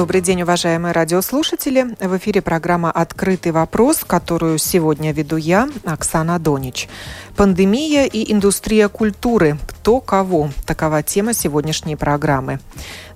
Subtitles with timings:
[0.00, 1.94] Добрый день, уважаемые радиослушатели.
[2.00, 6.88] В эфире программа «Открытый вопрос», которую сегодня веду я, Оксана Донич.
[7.36, 9.58] Пандемия и индустрия культуры.
[9.68, 10.48] Кто кого?
[10.66, 12.60] Такова тема сегодняшней программы.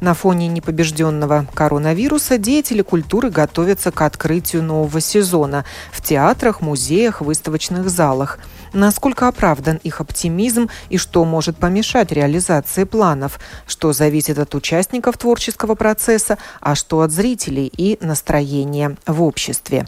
[0.01, 7.89] На фоне непобежденного коронавируса деятели культуры готовятся к открытию нового сезона в театрах, музеях, выставочных
[7.89, 8.39] залах–
[8.75, 13.39] Насколько оправдан их оптимизм и что может помешать реализации планов?
[13.69, 19.87] Что зависит от участников творческого процесса, а что от зрителей и настроения в обществе?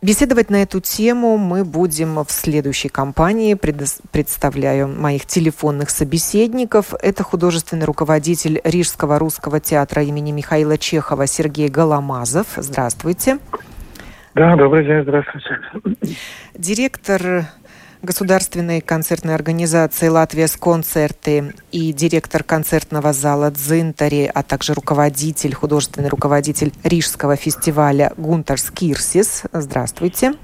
[0.00, 3.54] Беседовать на эту тему мы будем в следующей кампании.
[3.54, 6.94] Представляю моих телефонных собеседников.
[7.02, 12.46] Это художественный руководитель Рижского русского театра имени Михаила Чехова Сергей Голомазов.
[12.56, 13.38] Здравствуйте.
[14.36, 15.58] Да, добрый день, здравствуйте.
[16.52, 17.46] Директор
[18.02, 26.10] государственной концертной организации «Латвия с концерты» и директор концертного зала «Дзинтари», а также руководитель, художественный
[26.10, 29.44] руководитель Рижского фестиваля Гунтер Скирсис.
[29.54, 30.34] Здравствуйте.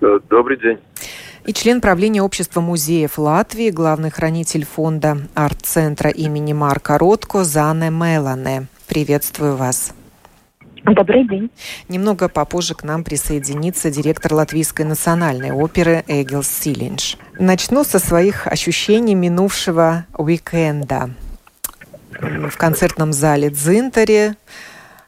[0.00, 0.80] Добрый день.
[1.44, 8.66] И член правления Общества музеев Латвии, главный хранитель фонда арт-центра имени Марка Ротко Зане Мелане.
[8.88, 9.94] Приветствую вас.
[10.86, 11.50] Добрый день.
[11.88, 17.16] Немного попозже к нам присоединится директор Латвийской национальной оперы Эгилс Силинч.
[17.40, 21.10] Начну со своих ощущений минувшего уикенда.
[22.20, 24.36] В концертном зале Дзинтаре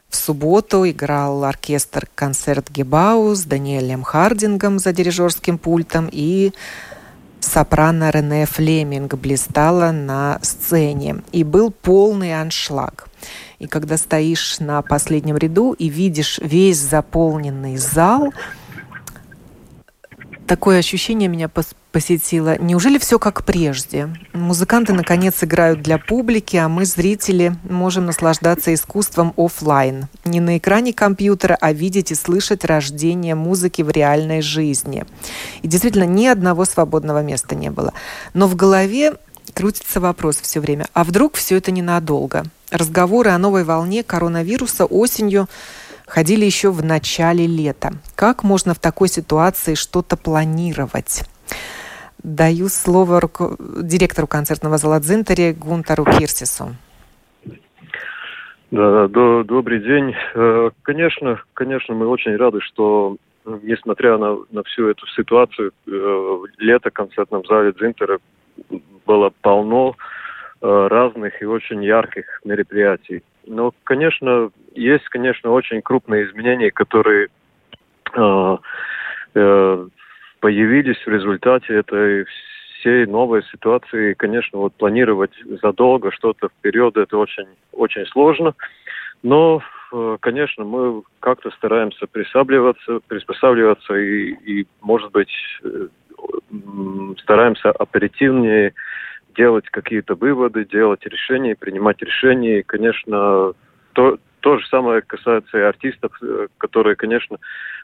[0.09, 6.51] в субботу играл оркестр «Концерт Гебау» с Даниэлем Хардингом за дирижерским пультом и
[7.39, 11.21] сопрано Рене Флеминг блистала на сцене.
[11.31, 13.08] И был полный аншлаг.
[13.59, 18.33] И когда стоишь на последнем ряду и видишь весь заполненный зал,
[20.47, 21.49] такое ощущение меня
[21.91, 22.57] посетило.
[22.57, 24.09] Неужели все как прежде?
[24.33, 30.07] Музыканты, наконец, играют для публики, а мы, зрители, можем наслаждаться искусством офлайн.
[30.25, 35.05] Не на экране компьютера, а видеть и слышать рождение музыки в реальной жизни.
[35.61, 37.93] И действительно, ни одного свободного места не было.
[38.33, 39.15] Но в голове
[39.53, 42.43] крутится вопрос все время, а вдруг все это ненадолго?
[42.71, 45.47] Разговоры о новой волне коронавируса осенью
[46.05, 47.91] ходили еще в начале лета.
[48.15, 51.23] Как можно в такой ситуации что-то планировать?
[52.21, 53.55] Даю слово руко...
[53.59, 56.75] директору концертного зала Дзинтаре Гунтару Кирсису.
[58.71, 60.13] Да, до, добрый день.
[60.35, 63.17] Э, конечно, конечно, мы очень рады, что
[63.63, 68.19] несмотря на, на всю эту ситуацию, э, лето в концертном зале Дзинтера
[69.05, 69.95] было полно
[70.61, 73.23] э, разных и очень ярких мероприятий.
[73.47, 77.29] Но, конечно, есть, конечно, очень крупные изменения, которые
[78.13, 78.57] э,
[79.35, 79.87] э,
[80.39, 84.13] появились в результате этой всей новой ситуации.
[84.13, 88.53] Конечно, вот планировать задолго что-то вперед это очень, очень сложно.
[89.21, 89.61] Но,
[90.21, 95.31] конечно, мы как-то стараемся приспосабливаться, приспосабливаться и, и может быть,
[97.21, 98.73] стараемся оперативнее
[99.35, 102.63] делать какие-то выводы, делать решения, принимать решения.
[102.63, 103.53] Конечно,
[103.93, 107.37] то, то же самое касается и артистов, э, которые, конечно,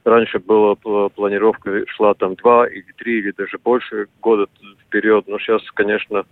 [0.03, 4.47] раньше была планировка шла там два или три или даже больше года
[4.88, 6.25] вперед, но сейчас, конечно,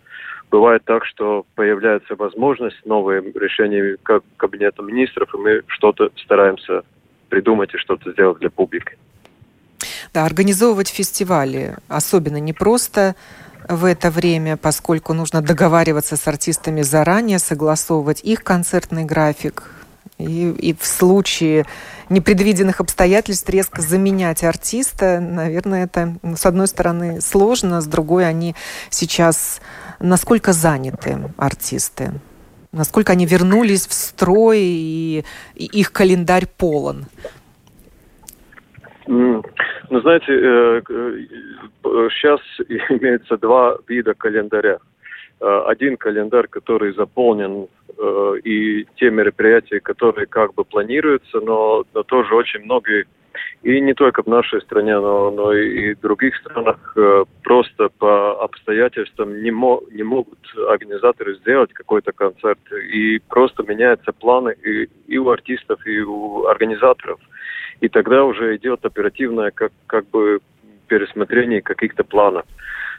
[0.52, 6.84] бывает так, что появляется возможность новые решения как кабинета министров, и мы что-то стараемся
[7.30, 8.98] придумать и что-то сделать для публики.
[10.14, 13.16] Да, организовывать фестивали особенно непросто
[13.68, 19.72] в это время, поскольку нужно договариваться с артистами заранее, согласовывать их концертный график.
[20.20, 21.66] И, и в случае
[22.10, 28.54] непредвиденных обстоятельств резко заменять артиста, наверное, это, ну, с одной стороны, сложно, с другой, они
[28.92, 29.62] сейчас
[30.00, 32.12] насколько заняты, артисты?
[32.72, 35.26] Насколько они вернулись в строй, и,
[35.56, 37.08] и их календарь полон?
[39.94, 40.82] Ну, знаете, э,
[42.10, 42.40] сейчас
[42.90, 44.80] имеется два вида календаря.
[45.40, 47.68] Э, один календарь, который заполнен,
[48.00, 53.06] э, и те мероприятия, которые как бы планируются, но, но тоже очень многие,
[53.62, 56.98] и не только в нашей стране, но, но и в других странах,
[57.44, 64.56] просто по обстоятельствам не, мо, не могут организаторы сделать какой-то концерт, и просто меняются планы
[64.66, 67.20] и, и у артистов, и у организаторов–
[67.84, 70.40] и тогда уже идет оперативное как, как бы
[70.88, 72.46] пересмотрение каких-то планов.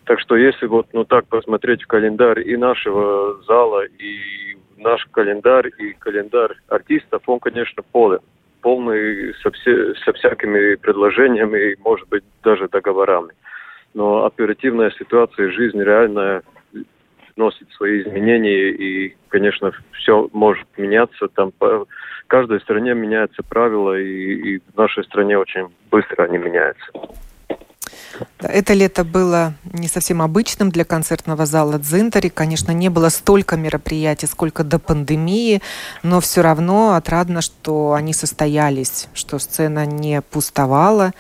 [0.05, 5.71] Так что если вот ну так посмотреть в календарь и нашего зала, и наш календарь,
[5.79, 8.19] и календарь артистов, он, конечно, полон.
[8.61, 13.33] полный со, все, со всякими предложениями и, может быть, даже договорами.
[13.95, 16.43] Но оперативная ситуация, жизнь реальная
[17.37, 21.29] носит свои изменения, и, конечно, все может меняться.
[21.29, 21.87] Там по
[22.27, 26.91] каждой стране меняются правила, и, и в нашей стране очень быстро они меняются.
[28.39, 32.29] Это лето было не совсем обычным для концертного зала Дзинтари.
[32.29, 35.63] Конечно, не было столько мероприятий, сколько до пандемии,
[36.03, 41.13] но все равно отрадно, что они состоялись, что сцена не пустовала,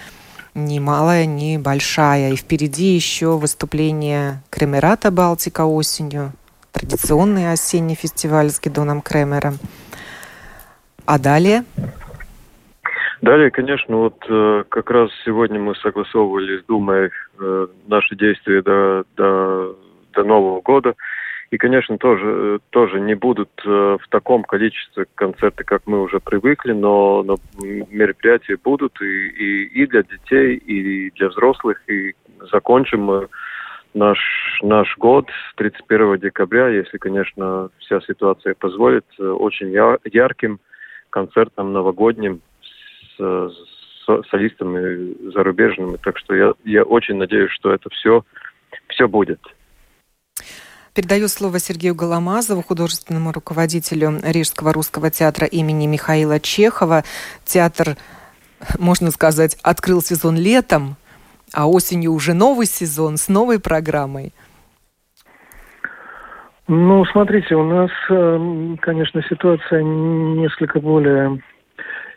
[0.55, 2.33] ни малая, ни большая.
[2.33, 6.33] И впереди еще выступление Кремерата Балтика осенью,
[6.73, 9.59] традиционный осенний фестиваль с Гедоном Кремером.
[11.07, 11.65] А далее?
[13.21, 19.05] Далее, конечно, вот э, как раз сегодня мы согласовывали с Думой э, наши действия до,
[19.17, 19.77] до,
[20.13, 20.95] до Нового года.
[21.51, 26.73] И, конечно, тоже, тоже не будут э, в таком количестве концерты, как мы уже привыкли,
[26.73, 31.81] но, но мероприятия будут и, и, и для детей, и для взрослых.
[31.89, 32.15] И
[32.51, 33.29] закончим мы
[33.95, 34.19] наш,
[34.63, 40.61] наш год 31 декабря, если, конечно, вся ситуация позволит, э, очень ярким
[41.15, 42.41] концертом новогодним
[43.17, 45.97] с, с солистами зарубежными.
[45.97, 48.25] Так что я, я очень надеюсь, что это все,
[48.89, 49.41] все будет.
[50.93, 57.05] Передаю слово Сергею Голомазову, художественному руководителю Рижского русского театра имени Михаила Чехова.
[57.45, 57.97] Театр,
[58.79, 60.97] можно сказать, открыл сезон летом,
[61.53, 64.33] а осенью уже новый сезон с новой программой.
[66.67, 71.39] Ну, смотрите, у нас, эм, конечно, ситуация несколько более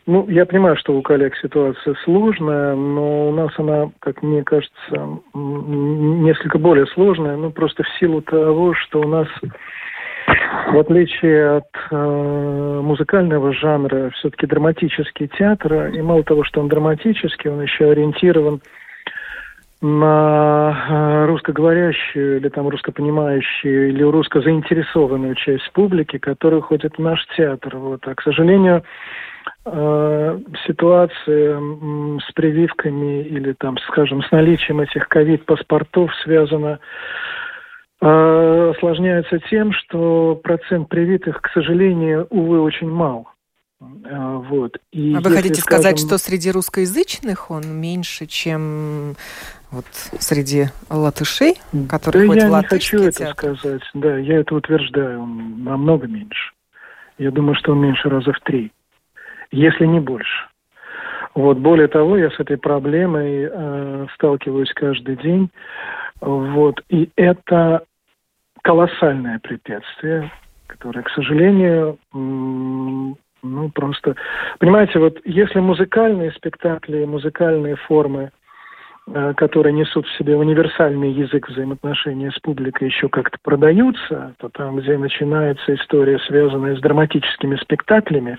[0.08, 5.20] ну, я понимаю, что у коллег ситуация сложная, но у нас она, как мне кажется,
[5.34, 9.28] несколько более сложная, ну, просто в силу того, что у нас,
[10.72, 17.50] в отличие от э, музыкального жанра, все-таки драматический театр, и мало того, что он драматический,
[17.50, 18.62] он еще ориентирован
[19.80, 27.76] на э, русскоговорящую или там русскопонимающую или русско-заинтересованную часть публики, которая ходит в наш театр.
[27.76, 28.00] Вот.
[28.06, 28.82] А, к сожалению,
[29.64, 31.60] э, ситуация
[32.20, 36.80] с прививками или там, скажем, с наличием этих ковид-паспортов связана
[38.00, 43.28] э, осложняется тем, что процент привитых, к сожалению, увы, очень мал.
[43.80, 44.76] Э, вот.
[44.92, 49.16] И а вы хотите скажем, сказать, что среди русскоязычных он меньше, чем
[49.70, 49.86] вот
[50.18, 51.56] среди латышей,
[51.88, 53.82] которые да ходят я в не хочу это сказать.
[53.94, 55.22] Да, я это утверждаю.
[55.22, 56.52] Он намного меньше.
[57.18, 58.72] Я думаю, что он меньше раза в три
[59.50, 60.48] если не больше.
[61.34, 65.50] Вот, более того, я с этой проблемой э, сталкиваюсь каждый день.
[66.20, 67.84] Вот, и это
[68.62, 70.32] колоссальное препятствие,
[70.66, 71.98] которое, к сожалению,
[73.42, 74.16] ну, просто...
[74.58, 78.30] Понимаете, вот если музыкальные спектакли, музыкальные формы
[79.14, 84.76] Э, которые несут в себе универсальный язык взаимоотношения с публикой, еще как-то продаются, то там,
[84.76, 88.38] где начинается история, связанная с драматическими спектаклями,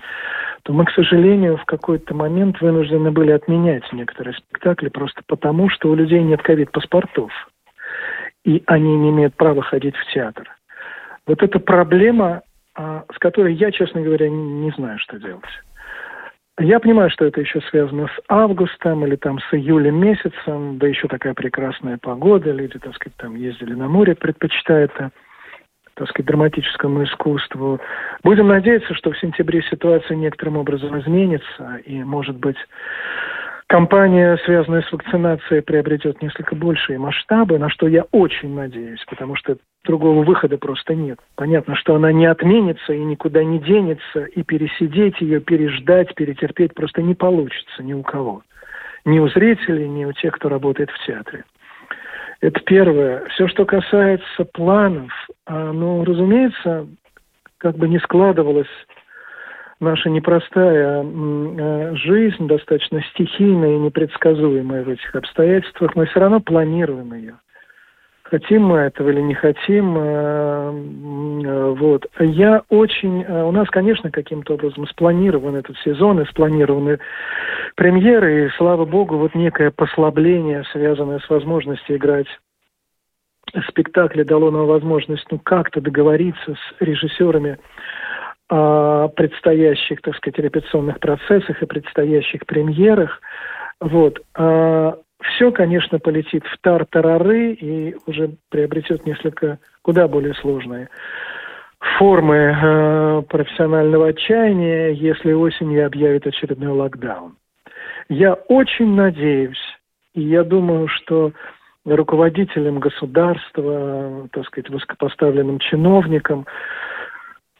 [0.62, 5.90] то мы, к сожалению, в какой-то момент вынуждены были отменять некоторые спектакли просто потому, что
[5.90, 7.32] у людей нет ковид-паспортов,
[8.44, 10.48] и они не имеют права ходить в театр.
[11.26, 12.42] Вот эта проблема,
[13.12, 15.44] с которой я, честно говоря, не знаю, что делать.
[16.58, 21.08] Я понимаю, что это еще связано с августом или там с июлем месяцем, да еще
[21.08, 25.10] такая прекрасная погода, люди, так сказать, там ездили на море, предпочитая это,
[25.94, 27.80] так сказать, драматическому искусству.
[28.22, 32.58] Будем надеяться, что в сентябре ситуация некоторым образом изменится, и, может быть,
[33.70, 39.58] Компания, связанная с вакцинацией, приобретет несколько большие масштабы, на что я очень надеюсь, потому что
[39.84, 41.20] другого выхода просто нет.
[41.36, 47.00] Понятно, что она не отменится и никуда не денется, и пересидеть ее, переждать, перетерпеть просто
[47.00, 48.42] не получится ни у кого.
[49.04, 51.44] Ни у зрителей, ни у тех, кто работает в театре.
[52.40, 53.24] Это первое.
[53.26, 55.12] Все, что касается планов,
[55.46, 56.88] а, ну, разумеется,
[57.58, 58.66] как бы не складывалось
[59.80, 67.14] наша непростая э, жизнь, достаточно стихийная и непредсказуемая в этих обстоятельствах, мы все равно планируем
[67.14, 67.36] ее.
[68.22, 72.06] Хотим мы этого или не хотим, э, э, вот.
[72.20, 77.00] Я очень, у нас, конечно, каким-то образом спланирован этот сезон и спланированы
[77.74, 82.28] премьеры, и, слава богу, вот некое послабление, связанное с возможностью играть
[83.68, 87.58] спектакли дало нам возможность ну как-то договориться с режиссерами
[88.50, 93.20] о предстоящих, так сказать, репетиционных процессах и предстоящих премьерах.
[93.80, 94.20] Вот.
[94.34, 100.88] А все, конечно, полетит в тар-тарары и уже приобретет несколько куда более сложные
[101.98, 107.36] формы э, профессионального отчаяния, если осенью объявит очередной локдаун.
[108.08, 109.62] Я очень надеюсь,
[110.14, 111.32] и я думаю, что
[111.86, 116.89] руководителям государства, так сказать, высокопоставленным чиновникам э,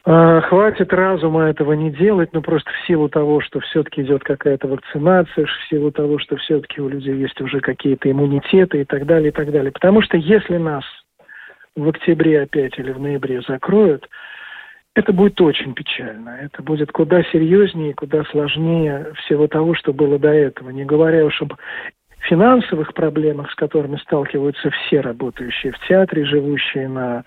[0.05, 5.45] хватит разума этого не делать, ну просто в силу того, что все-таки идет какая-то вакцинация,
[5.45, 9.33] в силу того, что все-таки у людей есть уже какие-то иммунитеты и так далее, и
[9.33, 9.73] так далее.
[9.73, 10.85] Потому что если нас
[11.77, 14.09] в октябре опять или в ноябре закроют,
[14.95, 16.31] это будет очень печально.
[16.43, 20.71] Это будет куда серьезнее, куда сложнее всего того, что было до этого.
[20.71, 21.55] Не говоря уж об
[22.21, 27.25] финансовых проблемах, с которыми сталкиваются все работающие в театре, живущие на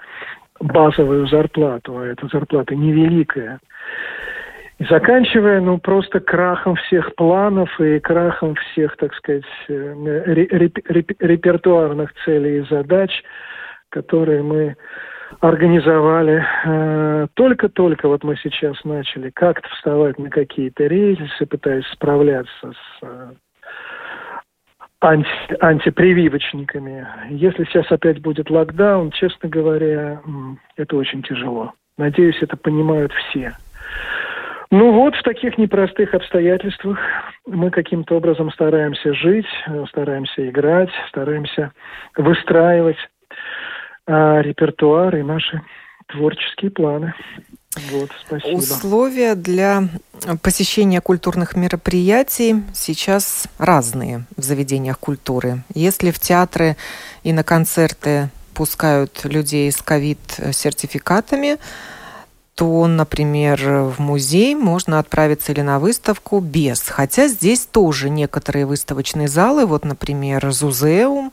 [0.63, 3.59] базовую зарплату, а эта зарплата невеликая.
[4.79, 9.93] И заканчивая, ну, просто крахом всех планов и крахом всех, так сказать, э,
[11.19, 13.11] репертуарных целей и задач–
[13.93, 14.75] которые мы
[15.39, 16.43] организовали.
[16.65, 23.31] Э, только-только вот мы сейчас начали как-то вставать на какие-то рельсы, пытаясь справляться с э,
[25.03, 25.27] анти,
[25.59, 27.07] антипрививочниками.
[27.29, 30.21] Если сейчас опять будет локдаун, честно говоря,
[30.77, 31.73] это очень тяжело.
[31.97, 33.53] Надеюсь, это понимают все.
[34.71, 36.97] Ну вот, в таких непростых обстоятельствах
[37.45, 41.73] мы каким-то образом стараемся жить, э, стараемся играть, стараемся
[42.17, 42.97] выстраивать
[44.07, 45.61] а, репертуар и наши
[46.07, 47.13] творческие планы.
[47.91, 48.09] Вот.
[48.53, 49.89] Условия для
[50.41, 55.63] посещения культурных мероприятий сейчас разные в заведениях культуры.
[55.73, 56.77] Если в театры
[57.23, 61.57] и на концерты пускают людей с ковид-сертификатами,
[62.55, 66.81] то, например, в музей можно отправиться или на выставку без.
[66.81, 71.31] Хотя здесь тоже некоторые выставочные залы, вот, например, Зузеум,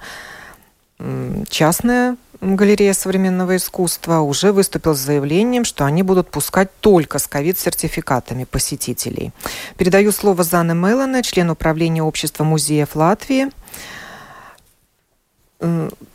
[1.51, 8.45] частная галерея современного искусства уже выступил с заявлением, что они будут пускать только с ковид-сертификатами
[8.45, 9.33] посетителей.
[9.77, 13.51] Передаю слово Зане Мелане, член управления общества музеев Латвии.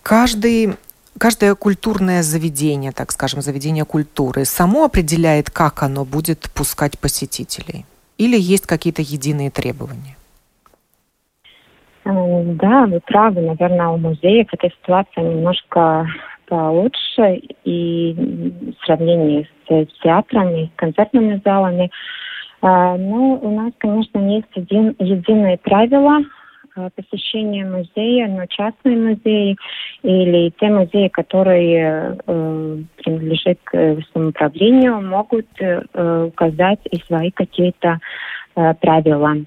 [0.01, 0.75] Каждый
[1.17, 7.85] каждое культурное заведение, так скажем, заведение культуры, само определяет, как оно будет пускать посетителей?
[8.17, 10.17] Или есть какие-то единые требования?
[12.05, 13.41] Да, вы правы.
[13.41, 16.07] Наверное, у музеев эта ситуация немножко
[16.47, 18.15] получше и
[18.79, 21.89] в сравнении с театрами, концертными залами.
[22.61, 26.19] А, но у нас, конечно, есть один, единые правила
[26.95, 29.55] посещения музея, но частные музеи
[30.03, 37.99] или те музеи, которые э, принадлежат к самоуправлению, могут э, указать и свои какие-то
[38.55, 39.37] э, правила.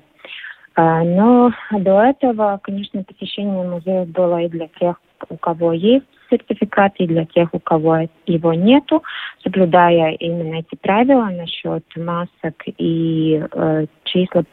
[0.81, 4.95] А, но до этого, конечно, посещение музея было и для тех,
[5.29, 9.03] у кого есть сертификат, и для тех, у кого его нету,
[9.43, 14.45] соблюдая именно эти правила насчет масок и э, числа,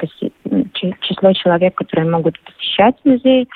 [0.74, 3.48] число человек, которые могут посещать музей.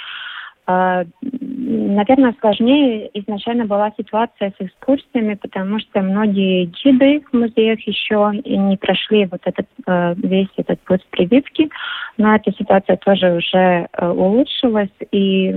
[0.72, 8.32] А, наверное, сложнее изначально была ситуация с экскурсиями, потому что многие гиды в музеях еще
[8.46, 11.70] не прошли вот этот э, весь этот путь прививки,
[12.18, 14.94] но эта ситуация тоже уже э, улучшилась.
[15.12, 15.48] И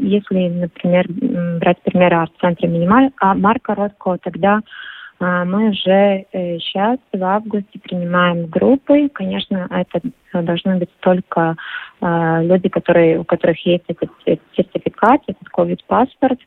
[0.00, 1.06] если, например,
[1.60, 2.68] брать пример арт-центра
[3.20, 4.62] а Марка Ротко, тогда а,
[5.18, 9.08] мы уже сейчас э, в августе принимаем группы.
[9.08, 10.00] Конечно, это
[10.42, 11.56] должны быть только
[12.00, 14.10] а, люди, которые, у которых есть этот
[14.54, 16.38] сертификат, этот COVID-паспорт.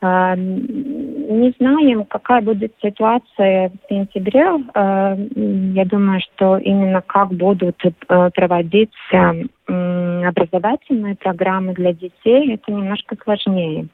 [0.00, 4.46] А, не знаем, какая будет ситуация в сентябре.
[5.74, 9.34] Я думаю, что именно как будут э, проводиться
[9.66, 13.88] образовательные программы для детей, это немножко сложнее.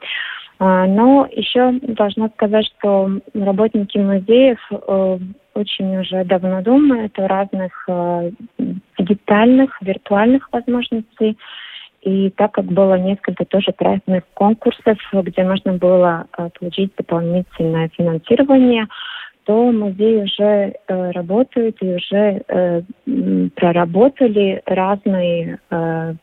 [0.64, 5.18] А, но еще должна сказать, что работники музеев э,
[5.54, 8.30] очень уже давно думают о разных э,
[8.96, 11.36] дигитальных, виртуальных возможностей.
[12.02, 18.86] И так как было несколько тоже проектных конкурсов, где можно было э, получить дополнительное финансирование,
[19.42, 22.84] то музеи уже работают и уже
[23.56, 25.58] проработали разные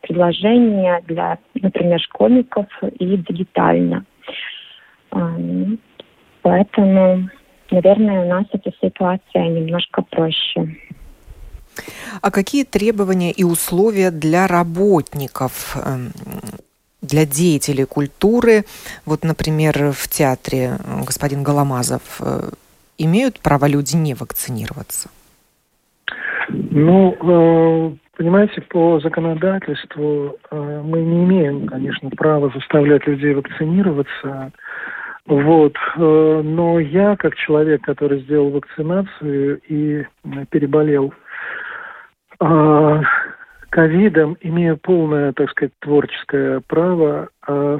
[0.00, 2.66] предложения для, например, школьников
[2.98, 4.06] и дигитально.
[6.42, 7.28] Поэтому,
[7.70, 10.76] наверное, у нас эта ситуация немножко проще.
[12.20, 16.12] А какие требования и условия для работников, эм,
[17.02, 18.64] для деятелей культуры,
[19.06, 22.50] вот, например, в театре э, господин Голомазов, э,
[22.98, 25.08] имеют право люди не вакцинироваться?
[26.48, 34.52] Ну, э, понимаете, по законодательству мы не имеем, конечно, права заставлять людей вакцинироваться.
[35.24, 35.74] Вот.
[35.96, 40.04] Э, но я, как человек, который сделал вакцинацию и
[40.50, 41.14] переболел
[42.40, 43.00] а,
[43.70, 47.28] ковидом, имею полное, так сказать, творческое право,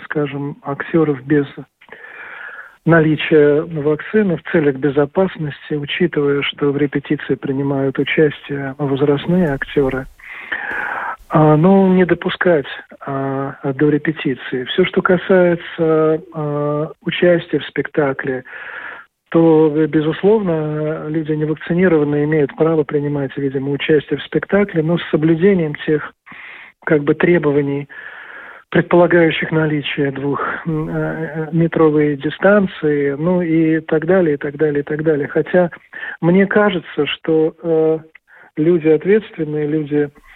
[0.04, 1.46] скажем, актеров без
[2.86, 10.06] наличия вакцины в целях безопасности, учитывая, что в репетиции принимают участие возрастные актеры,
[11.32, 12.66] ну, не допускать
[13.00, 14.64] а, до репетиции.
[14.64, 15.62] Все, что касается
[16.32, 18.44] а, участия в спектакле,
[19.30, 26.12] то, безусловно, люди невакцинированные имеют право принимать, видимо, участие в спектакле, но с соблюдением тех
[26.84, 27.88] как бы требований,
[28.70, 35.02] предполагающих наличие двух э, метровой дистанции, ну и так далее, и так далее, и так
[35.02, 35.28] далее.
[35.28, 35.70] Хотя
[36.20, 37.98] мне кажется, что э,
[38.56, 40.29] люди ответственные, люди э, э,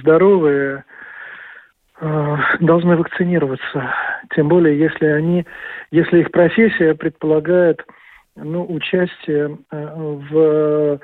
[0.00, 0.84] здоровые
[2.00, 3.94] э, должны вакцинироваться.
[4.34, 5.46] Тем более, если они,
[5.90, 7.84] если их профессия предполагает
[8.36, 9.94] ну, участие э,
[10.30, 11.00] в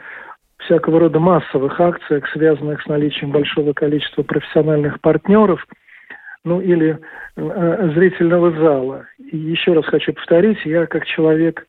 [0.58, 5.66] всякого рода массовых акциях, связанных с наличием большого количества профессиональных партнеров–
[6.46, 6.98] ну или
[7.36, 9.06] э, зрительного зала.
[9.18, 11.66] И еще раз хочу повторить, я как человек,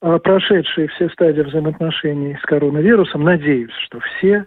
[0.00, 4.46] э, прошедший все стадии взаимоотношений с коронавирусом, надеюсь, что все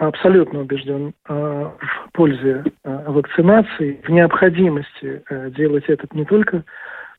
[0.00, 6.64] абсолютно убежден э, в пользе э, вакцинации, в необходимости э, делать это не только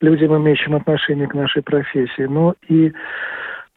[0.01, 2.91] людям, имеющим отношение к нашей профессии, но и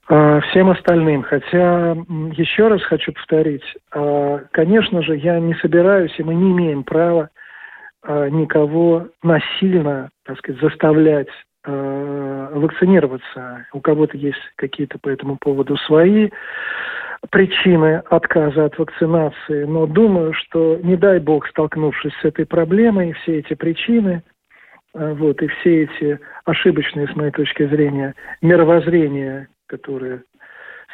[0.07, 1.23] всем остальным.
[1.23, 1.97] Хотя,
[2.33, 3.65] еще раз хочу повторить,
[4.51, 7.31] конечно же, я не собираюсь, и мы не имеем права
[8.07, 11.29] никого насильно, так сказать, заставлять
[11.65, 13.67] вакцинироваться.
[13.73, 16.29] У кого-то есть какие-то по этому поводу свои
[17.31, 23.39] причины отказа от вакцинации, но думаю, что, не дай бог, столкнувшись с этой проблемой, все
[23.39, 24.23] эти причины,
[24.95, 30.23] э, вот, и все эти ошибочные, с моей точки зрения, мировоззрения, которые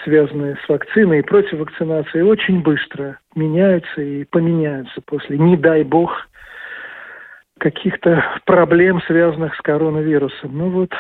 [0.04, 6.26] связанные с вакциной и против вакцинации, очень быстро меняются и поменяются после, не дай бог,
[7.58, 10.56] каких-то проблем, связанных с коронавирусом.
[10.56, 10.90] Ну вот,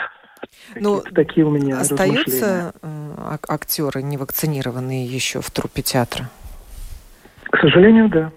[0.76, 6.28] ну, такие у меня Остаются э, актеры невакцинированные еще в трупе театра?
[7.44, 8.32] К сожалению, да.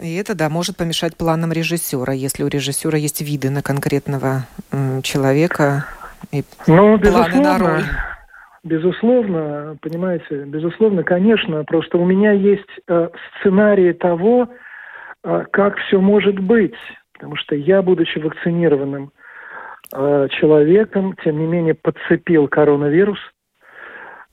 [0.00, 5.00] И это, да, может помешать планам режиссера, если у режиссера есть виды на конкретного э,
[5.02, 5.86] человека
[6.30, 7.84] и ну, планы на роль.
[8.64, 13.08] Безусловно, понимаете, безусловно, конечно, просто у меня есть э,
[13.38, 14.48] сценарии того,
[15.22, 16.74] а, как все может быть.
[17.12, 19.17] Потому что я, будучи вакцинированным э,
[19.90, 23.18] человеком, тем не менее подцепил коронавирус,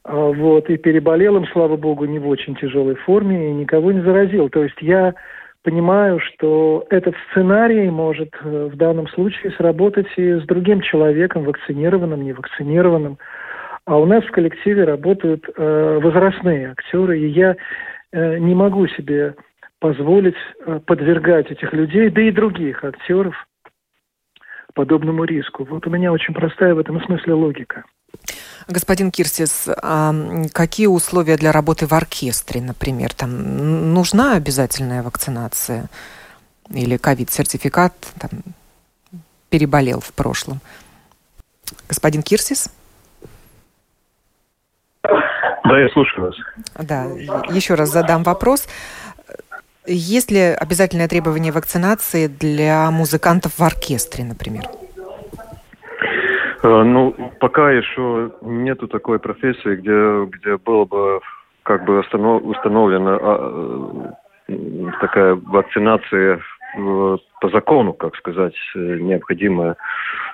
[0.06, 4.02] э, вот, и переболел им, слава богу, не в очень тяжелой форме, и никого не
[4.02, 4.50] заразил.
[4.50, 5.14] То есть я
[5.64, 12.24] понимаю, что этот сценарий может э, в данном случае сработать и с другим человеком, вакцинированным,
[12.24, 13.18] невакцинированным.
[13.86, 17.56] А у нас в коллективе работают э, возрастные актеры, и я
[18.12, 19.36] э, не могу себе
[19.80, 23.36] позволить э, подвергать этих людей, да и других актеров
[24.76, 25.66] подобному риску.
[25.66, 27.84] Вот у меня очень простая в этом смысле логика.
[28.68, 30.14] Господин Кирсис, а
[30.54, 33.14] какие условия для работы в оркестре, например?
[33.14, 35.88] Там нужна обязательная вакцинация
[36.70, 37.94] или ковид-сертификат?
[38.20, 38.30] Там,
[39.50, 40.60] переболел в прошлом.
[41.88, 42.70] Господин Кирсис?
[45.04, 46.36] Да, я слушаю вас.
[46.78, 47.06] Да,
[47.50, 48.68] еще раз задам вопрос.
[49.88, 54.64] Есть ли обязательное требование вакцинации для музыкантов в оркестре, например?
[56.64, 61.20] Э, ну, пока еще нету такой профессии, где, где было бы
[61.64, 63.20] как бы установлена
[64.48, 64.54] э,
[65.02, 66.40] такая вакцинация
[66.76, 69.76] по закону, как сказать, э, необходимая.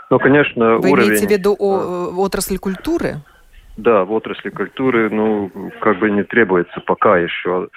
[0.09, 1.09] Но, конечно, Вы уровень...
[1.09, 3.15] имеете в виду о, отрасль культуры?
[3.77, 7.69] Да, в отрасли культуры, ну, как бы не требуется пока еще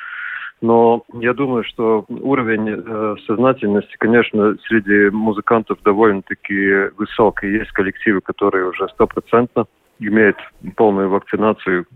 [0.61, 7.49] но я думаю, что уровень э, сознательности, конечно, среди музыкантов довольно-таки высокий.
[7.59, 9.67] Есть коллективы, которые уже стопроцентно
[9.99, 10.37] имеют
[10.77, 11.87] полную вакцинацию.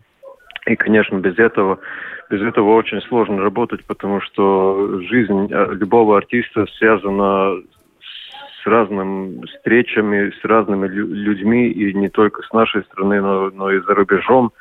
[0.67, 1.79] И, конечно, без этого,
[2.31, 7.57] без этого очень сложно работать, потому что жизнь э, любого артиста связана
[8.63, 13.81] с разными встречами, с разными людьми, и не только с нашей страны, но, но и
[13.81, 14.53] за рубежом.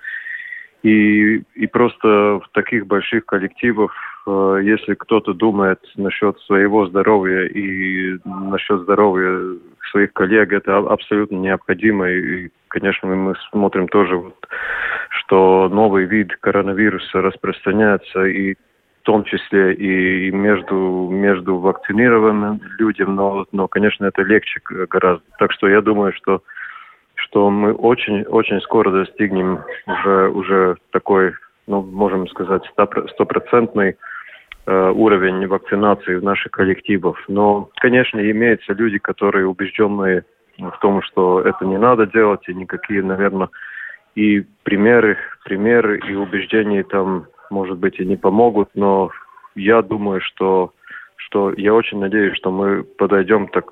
[0.84, 3.94] И, и просто в таких больших коллективах,
[4.28, 9.58] э, если кто-то думает насчет своего здоровья и насчет здоровья
[9.92, 12.10] своих коллег, это абсолютно необходимо.
[12.10, 14.48] И, конечно, мы смотрим тоже, вот,
[15.10, 18.56] что новый вид коронавируса распространяется, и
[19.08, 24.60] том числе и между, между вакцинированными людьми, но, но, конечно, это легче
[24.90, 25.24] гораздо.
[25.40, 26.44] Так что я думаю, что,
[27.28, 31.34] что мы очень, очень скоро достигнем уже, уже такой,
[31.68, 32.64] ну, можем сказать,
[33.14, 33.98] стопроцентный
[34.66, 37.18] э, уровень вакцинации в наших коллективах.
[37.28, 40.24] Но, конечно, имеются люди, которые убежденные
[40.58, 43.50] в том, что это не надо делать, и никакие, наверное,
[44.16, 49.12] и примеры, примеры и убеждения там, может быть, и не помогут, но
[49.56, 50.74] я думаю, что,
[51.18, 53.66] что я очень надеюсь, что мы подойдем так,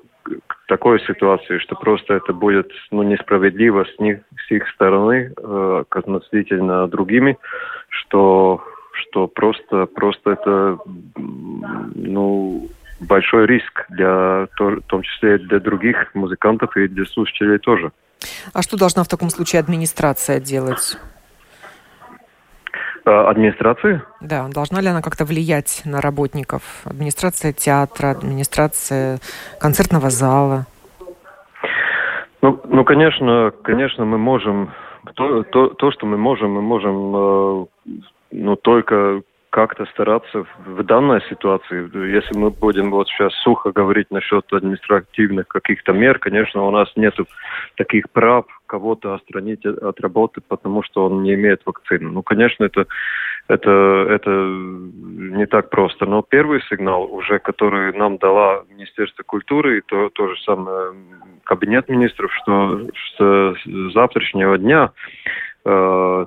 [0.46, 5.84] к такой ситуации, что просто это будет ну, несправедливо с, них, с их стороны э,
[5.90, 7.38] относительно другими,
[7.88, 8.62] что,
[8.92, 10.78] что просто, просто это
[11.16, 12.68] ну,
[13.00, 17.92] большой риск, для, в том числе для других музыкантов и для слушателей тоже.
[18.52, 20.96] А что должна в таком случае администрация делать?
[23.06, 24.02] А, администрации?
[24.20, 26.62] Да, должна ли она как-то влиять на работников?
[26.84, 29.20] Администрация театра, администрация
[29.60, 30.66] концертного зала?
[32.42, 34.72] Ну, ну конечно, конечно, мы можем
[35.14, 37.66] то, то, то, что мы можем, мы можем, э,
[38.32, 44.52] ну, только как-то стараться в данной ситуации, если мы будем вот сейчас сухо говорить насчет
[44.52, 47.14] административных каких-то мер, конечно, у нас нет
[47.76, 52.10] таких прав кого-то отстранить от работы, потому что он не имеет вакцины.
[52.10, 52.86] Ну, конечно, это,
[53.48, 56.06] это, это не так просто.
[56.06, 60.92] Но первый сигнал уже, который нам дала Министерство культуры и то, то же самое
[61.44, 64.90] Кабинет министров, что с завтрашнего дня
[65.64, 66.26] э,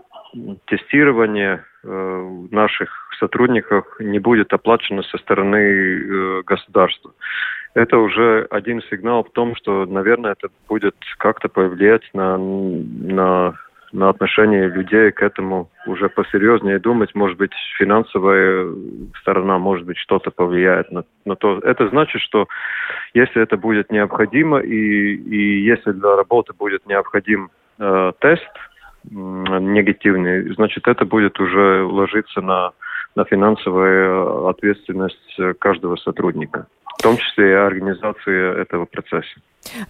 [0.66, 7.12] тестирование э, наших сотрудников не будет оплачено со стороны э, государства.
[7.74, 13.54] Это уже один сигнал в том, что, наверное, это будет как-то повлиять на, на,
[13.92, 17.14] на отношение людей к этому уже посерьезнее думать.
[17.14, 18.68] Может быть, финансовая
[19.22, 21.60] сторона, может быть, что-то повлияет на, на то.
[21.60, 22.48] Это значит, что
[23.14, 28.50] если это будет необходимо и, и если для работы будет необходим э, тест,
[29.04, 32.72] негативный, значит, это будет уже ложиться на,
[33.20, 39.36] на финансовую ответственность каждого сотрудника, в том числе и организации этого процесса.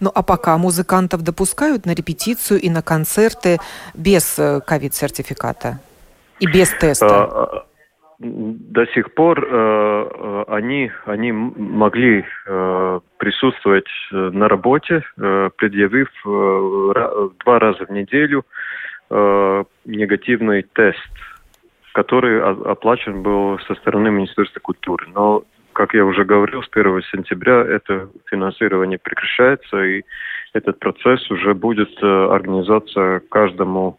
[0.00, 3.58] Ну а пока музыкантов допускают на репетицию и на концерты
[3.94, 5.78] без э, ковид-сертификата
[6.40, 7.06] и без теста?
[7.06, 7.64] А, а,
[8.18, 16.08] до сих пор э, э, они, они могли э, присутствовать э, на работе, э, предъявив
[16.26, 18.44] э, два раза в неделю
[19.10, 20.98] э, негативный тест,
[21.92, 25.06] который оплачен был со стороны Министерства культуры.
[25.14, 30.02] Но, как я уже говорил, с 1 сентября это финансирование прекращается, и
[30.52, 33.98] этот процесс уже будет э, организация каждому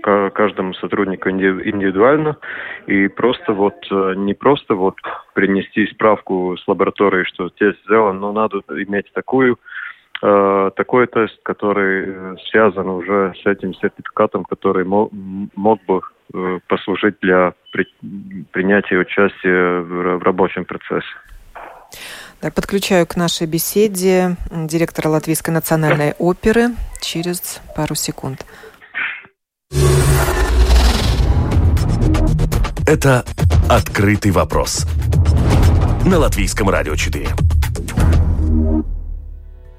[0.00, 2.36] каждому сотруднику индивидуально
[2.86, 4.94] и просто вот э, не просто вот
[5.34, 9.58] принести справку с лаборатории, что тест сделан, но надо иметь такую
[10.20, 15.12] Э, такой тест, который связан уже с этим сертификатом, который мог,
[15.86, 16.00] бы
[16.68, 17.86] послужить для при,
[18.52, 21.06] принятия участия в, в рабочем процессе.
[22.40, 26.68] Так, подключаю к нашей беседе директора Латвийской национальной оперы
[27.00, 28.44] через пару секунд.
[32.86, 33.24] Это
[33.68, 34.86] «Открытый вопрос»
[36.06, 37.47] на Латвийском радио 4.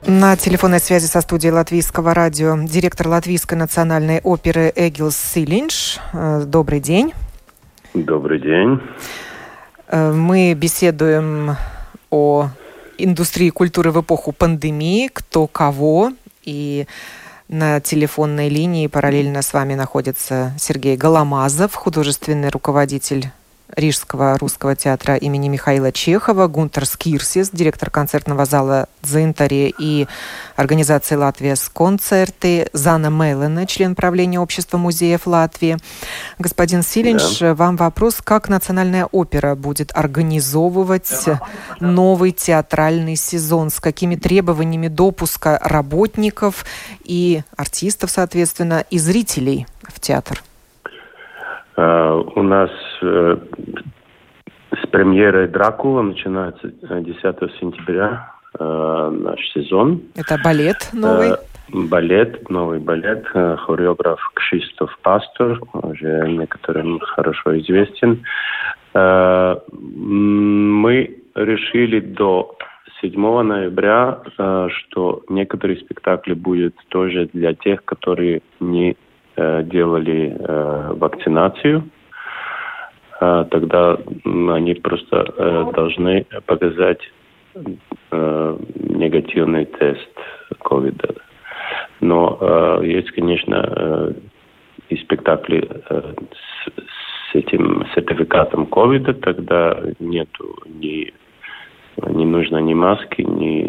[0.09, 5.99] На телефонной связи со студией Латвийского радио директор Латвийской национальной оперы Эгилс Силинш.
[6.13, 7.13] Э, добрый день.
[7.93, 8.81] Добрый день.
[9.87, 11.55] Э, мы беседуем
[12.09, 12.47] о
[12.97, 16.11] индустрии культуры в эпоху пандемии, кто кого.
[16.43, 16.87] И
[17.47, 23.29] на телефонной линии параллельно с вами находится Сергей Голомазов, художественный руководитель
[23.75, 30.07] Рижского русского театра имени Михаила Чехова, Гунтер Скирсис, директор концертного зала «Дзинтари» и
[30.55, 35.77] организации «Латвия с концерты», Зана Меллена, член правления Общества музеев Латвии.
[36.39, 37.55] Господин Силинш, да.
[37.55, 41.11] вам вопрос, как Национальная опера будет организовывать
[41.79, 46.65] новый театральный сезон, с какими требованиями допуска работников
[47.03, 50.43] и артистов, соответственно, и зрителей в театр?
[51.79, 53.37] Э, у нас э,
[54.83, 57.21] с премьерой «Дракула» начинается 10
[57.59, 60.01] сентября э, наш сезон.
[60.15, 61.31] Это балет новый?
[61.71, 68.23] Балет, новый балет, хореограф Кшистоф Пастор, уже некоторым хорошо известен.
[69.71, 72.57] Мы решили до
[73.01, 74.17] 7 ноября,
[74.69, 78.97] что некоторые спектакли будут тоже для тех, которые не
[79.63, 81.83] делали э, вакцинацию.
[83.19, 86.99] тогда они просто должны показать
[88.11, 90.09] негативный тест
[90.59, 91.15] ковида.
[91.99, 94.13] Но есть, конечно,
[94.89, 96.69] и спектакли с,
[97.31, 101.13] с этим сертификатом ковида, тогда нету ни
[102.07, 103.63] не нужно ни маски, ни,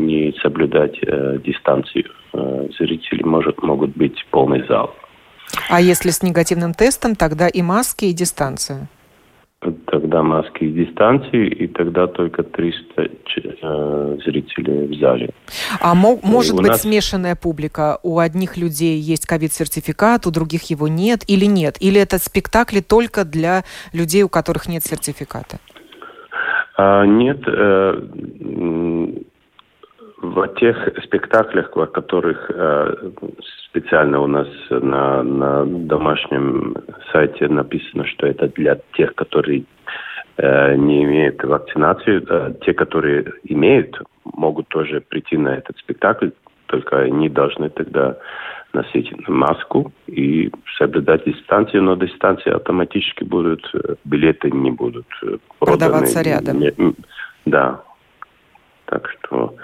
[0.00, 2.04] ни соблюдать э, дистанцию.
[2.32, 4.94] Э, зрители может, могут быть полный зал.
[5.68, 8.88] А если с негативным тестом, тогда и маски, и дистанция?
[9.86, 15.30] Тогда маски и дистанции, и тогда только 300 э, зрителей в зале.
[15.80, 16.82] А мо- может быть нас...
[16.82, 17.98] смешанная публика?
[18.02, 21.76] У одних людей есть ковид-сертификат, у других его нет или нет?
[21.80, 25.58] Или это спектакли только для людей, у которых нет сертификата?
[26.76, 28.00] А, нет, э,
[30.22, 33.10] в тех спектаклях, в которых э,
[33.68, 36.76] специально у нас на, на домашнем
[37.12, 39.64] сайте написано, что это для тех, которые
[40.36, 46.30] э, не имеют вакцинацию, те, которые имеют, могут тоже прийти на этот спектакль,
[46.66, 48.16] только они должны тогда
[48.74, 56.22] носить маску и соблюдать дистанцию, но дистанции автоматически будут, э, билеты не будут э, продаваться
[56.22, 56.58] рядом.
[56.58, 56.72] Не,
[57.46, 57.80] да.
[58.86, 59.54] Так что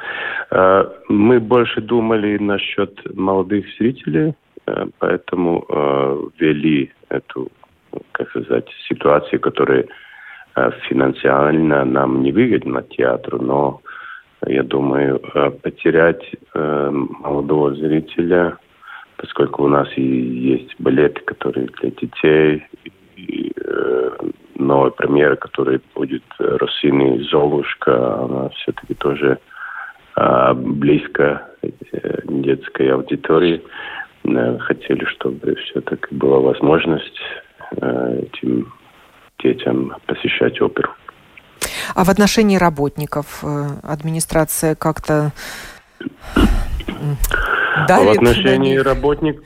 [0.51, 4.35] э, мы больше думали насчет молодых зрителей,
[4.67, 7.51] э, поэтому э, ввели эту,
[8.13, 9.87] как сказать, ситуацию, которая
[10.55, 13.81] э, финансиально нам не выгодна театру, но
[14.47, 16.23] я думаю, э, потерять
[16.55, 18.59] э, молодого зрителя
[19.21, 22.65] поскольку у нас и есть балеты, которые для детей,
[23.17, 24.11] и э,
[24.55, 29.39] новая премьера, которая будет Россини «Золушка», она все-таки тоже
[30.17, 31.49] э, близко
[32.25, 33.63] детской аудитории.
[34.61, 37.21] Хотели, чтобы все-таки была возможность
[37.73, 38.73] этим
[39.43, 40.91] детям посещать оперу.
[41.95, 45.33] А в отношении работников э, администрация как-то
[47.89, 49.45] Давит в отношении работников,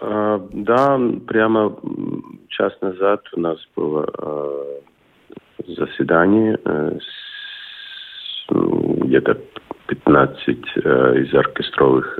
[0.00, 1.76] э, да, прямо
[2.48, 4.80] час назад у нас было э,
[5.66, 7.26] заседание с
[8.48, 9.38] где-то
[9.88, 12.18] 15 из оркестровых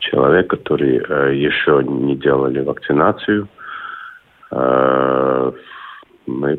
[0.00, 0.96] человек, которые
[1.40, 3.48] еще не делали вакцинацию.
[6.26, 6.58] Мы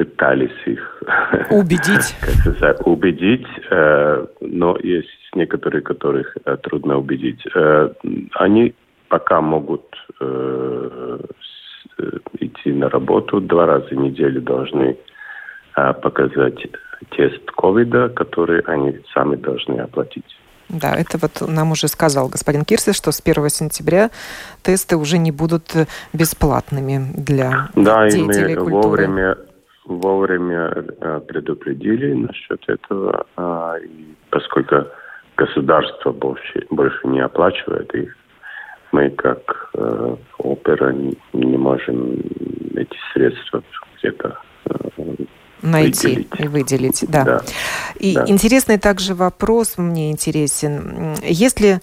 [0.00, 1.02] пытались их
[1.50, 7.44] убедить, сказать, убедить, э, но есть некоторые, которых э, трудно убедить.
[7.54, 7.90] Э,
[8.32, 8.74] они
[9.08, 9.84] пока могут
[10.20, 11.18] э,
[12.38, 14.96] идти на работу два раза в неделю должны
[15.76, 16.66] э, показать
[17.10, 20.34] тест ковида, который они сами должны оплатить.
[20.70, 24.10] Да, это вот нам уже сказал господин Кирсис, что с 1 сентября
[24.62, 25.74] тесты уже не будут
[26.14, 29.06] бесплатными для да, деятелей и мы культуры.
[29.06, 29.36] вовремя
[29.90, 33.74] вовремя э, предупредили насчет этого, а,
[34.30, 34.86] поскольку
[35.36, 38.16] государство больше, больше не оплачивает их,
[38.92, 42.20] мы как э, опера не, не можем
[42.76, 43.62] эти средства
[43.98, 44.72] где-то э,
[45.62, 46.40] найти выделить.
[46.40, 47.24] и выделить, да.
[47.24, 47.40] да.
[47.98, 48.24] И да.
[48.26, 51.14] интересный также вопрос мне интересен.
[51.22, 51.80] Если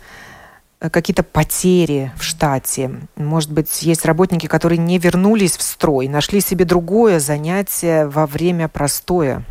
[0.79, 2.91] какие-то потери в штате?
[3.15, 8.67] Может быть, есть работники, которые не вернулись в строй, нашли себе другое занятие во время
[8.67, 9.43] простоя?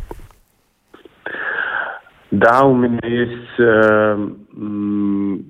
[2.31, 4.29] Да, у меня есть э,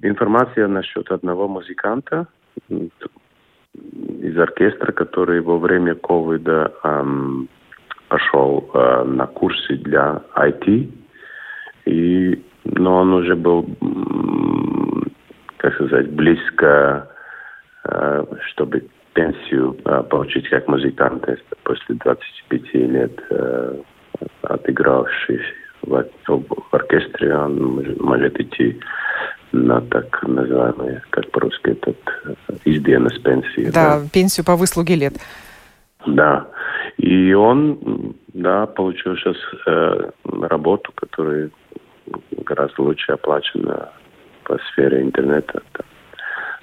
[0.04, 2.28] информация насчет одного музыканта
[2.70, 7.04] из оркестра, который во время ковида э,
[8.10, 10.92] пошел э, на курсы для IT,
[11.86, 13.66] и, но он уже был
[15.58, 17.08] как сказать, близко,
[17.84, 21.28] э, чтобы пенсию э, получить как музыкант
[21.63, 23.82] после 25 лет э,
[24.43, 25.41] отыгравший
[25.82, 26.06] в,
[26.72, 28.80] оркестре, он может идти
[29.52, 31.98] на так называемый, как по-русски, этот
[32.65, 33.72] изден с пенсии.
[33.72, 35.13] Да, да, пенсию по выслуге лет.
[36.06, 36.48] Да.
[36.98, 41.50] И он, да, получил сейчас э, работу, которая
[42.32, 43.89] гораздо лучше оплачена
[44.47, 45.62] по сфере интернета.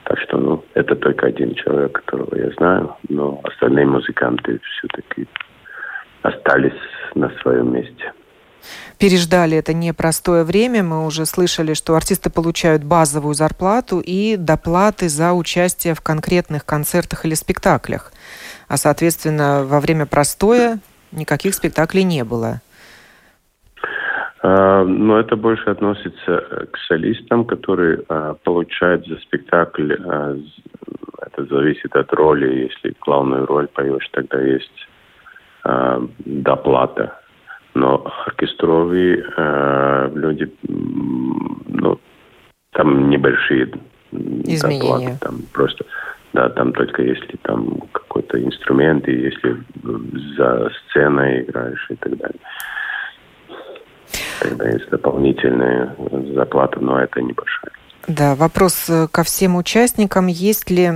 [0.05, 5.27] Так что, ну, это только один человек, которого я знаю, но остальные музыканты все-таки
[6.23, 6.81] остались
[7.15, 8.13] на своем месте.
[8.99, 10.83] Переждали это непростое время.
[10.83, 17.27] Мы уже слышали, что артисты получают базовую зарплату и доплаты за участие в конкретных концертах
[17.27, 18.13] или спектаклях.
[18.69, 20.79] А, соответственно, во время простоя
[21.13, 22.63] никаких спектаклей не было.
[24.47, 29.95] А, но это больше относится э, к солистам, которые а, получают за спектакль.
[29.95, 32.69] Это зависит от роли.
[32.69, 34.89] Если главную роль поешь, тогда есть
[35.65, 37.19] доплата.
[37.73, 39.25] Но оркестровые
[40.15, 41.99] люди, ну,
[42.73, 43.73] там небольшие
[44.13, 44.81] Изменения.
[44.83, 45.19] доплаты.
[45.23, 45.87] Там просто,
[46.35, 49.57] да, там только если там какой-то инструмент, и если
[50.37, 52.41] за сценой играешь и так далее.
[54.45, 55.97] Тогда есть дополнительная
[56.35, 57.73] заплата, но это небольшая.
[58.07, 60.27] Да, вопрос э, ко всем участникам.
[60.27, 60.91] Есть ли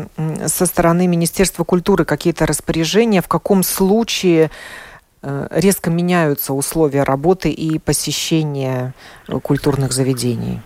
[0.45, 4.51] со стороны Министерства культуры какие-то распоряжения, в каком случае
[5.23, 8.93] э, резко меняются условия работы и посещения
[9.27, 10.61] э, культурных заведений?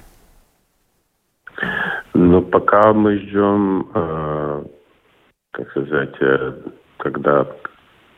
[2.15, 4.65] Ну, пока мы ждем, э,
[5.53, 6.15] как сказать,
[6.97, 7.47] когда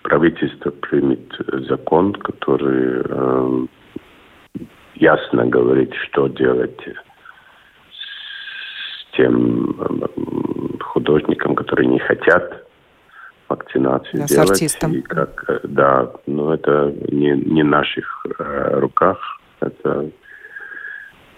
[0.02, 1.28] правительство примет
[1.68, 3.66] закон, который э,
[4.94, 6.78] ясно говорит, что делать
[9.16, 9.76] тем
[10.80, 12.64] художникам, которые не хотят
[13.48, 14.48] вакцинацию да, делать.
[14.48, 14.92] С артистом.
[14.92, 19.18] И как, э, да, но это не, не в наших э, руках.
[19.60, 20.10] Это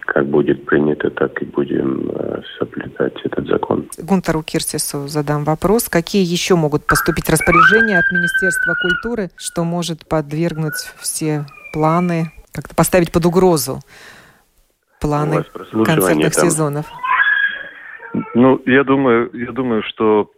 [0.07, 3.89] как будет принято, так и будем э, соблюдать этот закон.
[3.99, 5.89] Гунтару Кирсису задам вопрос.
[5.89, 13.13] Какие еще могут поступить распоряжения от Министерства культуры, что может подвергнуть все планы, как-то поставить
[13.13, 13.81] под угрозу
[15.01, 15.45] планы
[15.85, 16.45] концертных там...
[16.45, 16.87] сезонов?
[18.35, 20.31] Ну, я думаю, я думаю, что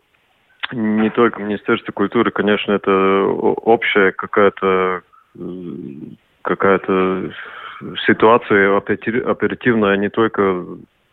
[0.73, 5.03] не только Министерство культуры, конечно, это общая какая-то
[6.43, 7.33] какая-то
[8.07, 10.65] ситуация оперативная не только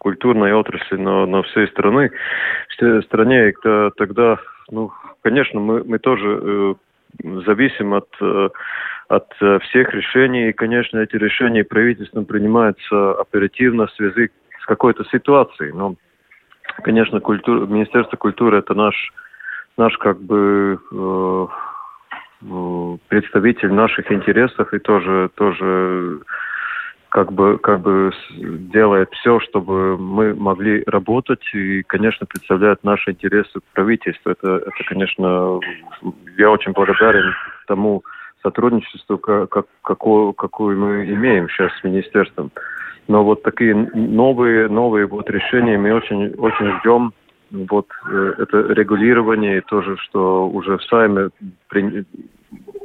[0.05, 2.11] культурной отрасли, но, но всей страны.
[2.69, 3.53] Всей стране, и
[3.97, 4.37] тогда,
[4.69, 4.91] ну,
[5.23, 6.73] конечно, мы, мы тоже э,
[7.45, 8.49] зависим от, э,
[9.07, 9.31] от
[9.63, 10.49] всех решений.
[10.49, 14.29] И, конечно, эти решения правительством принимаются оперативно в связи
[14.61, 15.71] с какой-то ситуацией.
[15.73, 15.95] Но
[16.83, 19.13] конечно, культура, Министерство культуры это наш,
[19.77, 21.47] наш как бы э,
[22.41, 26.19] э, представитель наших интересов и тоже, тоже
[27.09, 28.11] как бы, как бы
[28.73, 34.31] делает все, чтобы мы могли работать и, конечно, представляет наши интересы правительства.
[34.31, 35.59] Это, это конечно,
[36.37, 37.33] я очень благодарен
[37.67, 38.03] тому
[38.45, 42.51] сотрудничеству, как, какое, какое мы имеем сейчас с министерством.
[43.07, 47.13] Но вот такие новые, новые вот решения мы очень, очень ждем.
[47.51, 51.29] Вот э, это регулирование тоже, что уже в Сайме
[51.69, 52.05] при,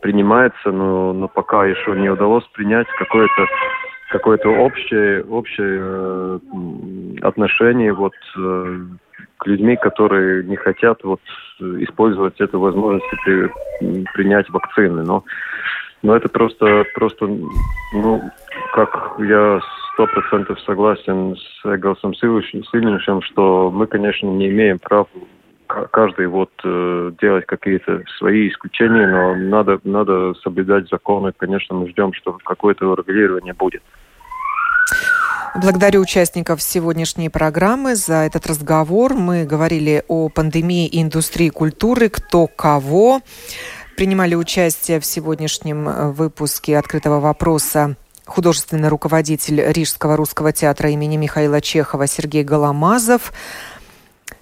[0.03, 3.47] принимается, но, но пока еще не удалось принять какое-то
[4.11, 6.39] какое-то общее, общее э,
[7.23, 8.79] отношение вот э,
[9.47, 11.21] людьми, которые не хотят вот
[11.61, 13.51] использовать эту возможность при,
[14.15, 15.03] принять вакцины.
[15.03, 15.25] Но,
[16.03, 18.23] но это просто, просто, ну,
[18.75, 19.61] как я
[19.93, 25.07] сто процентов согласен с Эгалсом Сильничем, что мы, конечно, не имеем права
[25.91, 31.33] каждый вот э, делать какие-то свои исключения, но надо, надо соблюдать законы.
[31.37, 33.83] Конечно, мы ждем, что какое-то регулирование будет.
[35.57, 39.15] Благодарю участников сегодняшней программы за этот разговор.
[39.15, 43.21] Мы говорили о пандемии и индустрии культуры, кто кого.
[43.97, 47.97] Принимали участие в сегодняшнем э, выпуске «Открытого вопроса»
[48.31, 53.33] художественный руководитель Рижского русского театра имени Михаила Чехова Сергей Голомазов,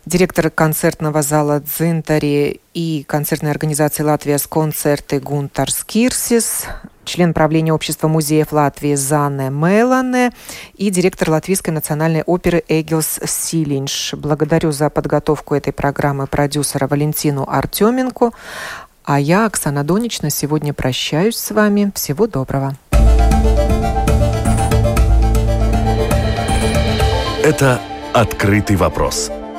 [0.09, 6.65] директор концертного зала «Дзинтари» и концертной организации «Латвия с концерты» Гунтар Скирсис,
[7.05, 10.33] член правления общества музеев Латвии Зане Мелане
[10.77, 14.15] и директор Латвийской национальной оперы Эгилс Силинш.
[14.15, 18.31] Благодарю за подготовку этой программы продюсера Валентину Артеменко.
[19.05, 21.93] А я, Оксана Донич, на сегодня прощаюсь с вами.
[21.95, 22.77] Всего доброго.
[27.45, 27.81] Это
[28.15, 29.31] «Открытый вопрос»